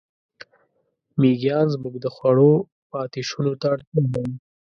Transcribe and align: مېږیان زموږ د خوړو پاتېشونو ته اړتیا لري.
مېږیان 1.19 1.65
زموږ 1.73 1.95
د 2.03 2.05
خوړو 2.15 2.51
پاتېشونو 2.89 3.51
ته 3.59 3.65
اړتیا 3.73 3.99
لري. 4.13 4.33